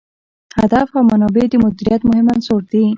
هدف 0.59 0.87
او 0.97 1.03
منابع 1.11 1.45
د 1.49 1.53
مدیریت 1.65 2.01
مهم 2.09 2.25
عناصر 2.31 2.61
دي. 2.71 2.85